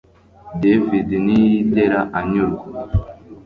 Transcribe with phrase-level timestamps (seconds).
[0.61, 2.63] David ntiyigera anyurwa